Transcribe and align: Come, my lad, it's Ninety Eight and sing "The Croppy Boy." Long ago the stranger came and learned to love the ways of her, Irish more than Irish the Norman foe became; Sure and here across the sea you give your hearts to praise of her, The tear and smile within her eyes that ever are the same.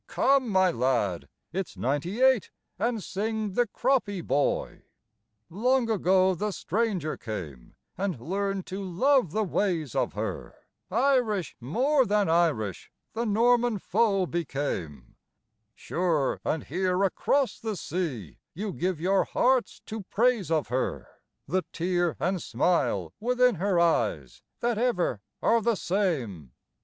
Come, 0.07 0.49
my 0.49 0.71
lad, 0.71 1.29
it's 1.53 1.77
Ninety 1.77 2.21
Eight 2.23 2.49
and 2.79 3.03
sing 3.03 3.53
"The 3.53 3.67
Croppy 3.67 4.19
Boy." 4.25 4.81
Long 5.47 5.91
ago 5.91 6.33
the 6.33 6.49
stranger 6.49 7.15
came 7.17 7.75
and 7.99 8.19
learned 8.19 8.65
to 8.65 8.83
love 8.83 9.29
the 9.29 9.43
ways 9.43 9.93
of 9.93 10.13
her, 10.13 10.55
Irish 10.89 11.55
more 11.59 12.03
than 12.07 12.29
Irish 12.29 12.91
the 13.13 13.27
Norman 13.27 13.77
foe 13.77 14.25
became; 14.25 15.13
Sure 15.75 16.41
and 16.43 16.63
here 16.63 17.03
across 17.03 17.59
the 17.59 17.75
sea 17.75 18.39
you 18.55 18.73
give 18.73 18.99
your 18.99 19.23
hearts 19.25 19.81
to 19.85 20.01
praise 20.01 20.49
of 20.49 20.69
her, 20.69 21.09
The 21.47 21.61
tear 21.71 22.17
and 22.19 22.41
smile 22.41 23.13
within 23.19 23.53
her 23.61 23.79
eyes 23.79 24.41
that 24.61 24.79
ever 24.79 25.21
are 25.43 25.61
the 25.61 25.75
same. 25.75 26.53